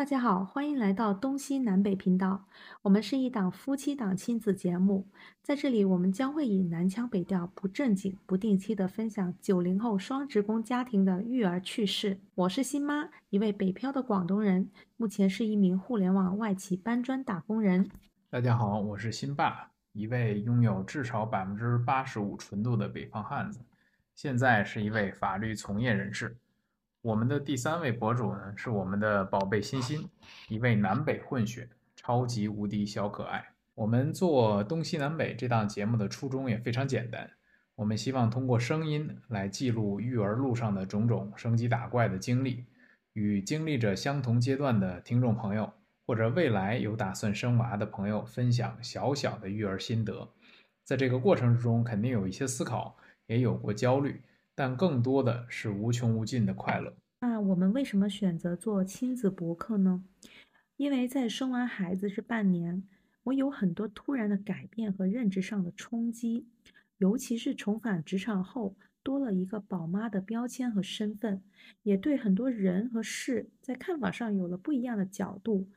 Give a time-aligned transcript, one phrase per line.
[0.00, 2.46] 大家好，欢迎来到东西南北频道。
[2.80, 5.06] 我们是一档夫妻档亲子节目，
[5.42, 12.18] 在这里我们将会以南腔北调、不正经、不定期的分享九零后双职工家庭的育儿趣事。
[12.34, 17.90] 我是新妈，一位北漂的广东人，目前是一名互联网外企搬砖打工人。
[18.30, 23.60] 大家好，我是新爸，一位拥有至少百分之八十五纯度的北方汉子，
[24.14, 26.38] 现在是一位法律从业人士。
[27.02, 30.06] 我们的第三位博主呢，是我们的宝贝欣欣，
[30.48, 33.42] 一位南北混血，超级无敌小可爱。
[33.74, 37.30] 我们做东西南北这档节目的初衷也非常简单，
[37.74, 42.66] 我们希望通过声音来记录育儿路上的种种升级打怪的经历，
[43.14, 45.72] 与经历着相同阶段的听众朋友，
[46.04, 50.28] 或者未来有打算生娃的朋友分享小小的育儿心得。
[50.84, 54.20] 在这个过程之中，肯定有一些思考，也有过焦虑。
[54.60, 56.94] 但更多的是无穷无尽的快乐。
[57.20, 60.04] 那我们为什么选择做亲子博客呢？
[60.76, 62.86] 因为在生完孩子这半年，
[63.22, 66.46] 我有很多突然的改变和认知上的冲击，
[66.98, 71.42] 尤其是重返职场后，多了一个宝妈的标签和身份，
[71.82, 75.70] 也对很多人和事在看法上有了不一样的角度。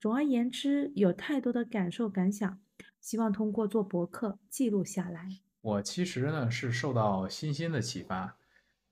[0.00, 2.58] 总而言之，有太多的感受感想，
[3.02, 5.40] 希望通过做博客记录下来。
[5.64, 8.36] 我其实呢是受到欣欣的启发，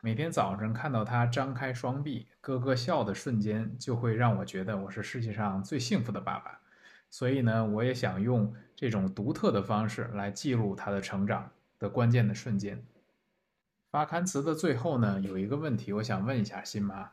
[0.01, 6.61] 每天早上看到他张开双臂咯咯笑的瞬间，就会让我觉得我是世界上最幸福的爸爸。
[7.11, 12.83] 所以呢，我也想用这种独特的方式来记录他的成长的关键的瞬间。
[13.91, 17.11] 发刊词的最后呢，有一个问题，我想问一下新妈，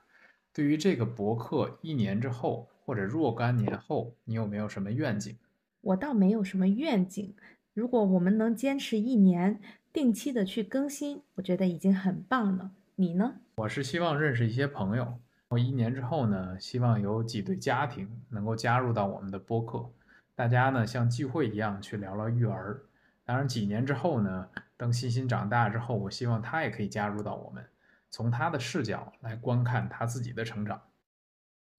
[0.54, 5.36] 对于这个博客一年之后或者若干年后，你有没有什么愿景？
[5.82, 7.36] 我倒没有什么愿景。
[7.80, 9.62] 如果我们能坚持一年，
[9.94, 12.72] 定期的去更新，我觉得已经很棒了。
[12.96, 13.36] 你呢？
[13.56, 15.18] 我是希望认识一些朋友。
[15.48, 19.90] 我一年之后呢，希望有几对家庭能够加入到我们的播客，
[20.36, 22.82] 大家呢像聚会一样去聊聊育儿。
[23.24, 27.64] 当然，几年之后呢，等欣欣长大之后，我希望他也可以加入到我们，
[28.10, 30.82] 从他的视角来观看他自己的成长。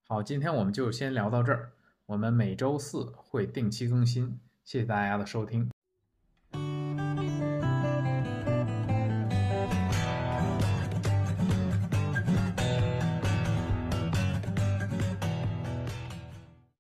[0.09, 1.73] 好，今天我们就先聊到这儿。
[2.07, 5.71] 我们每周四会定期更新，谢谢大家的收听。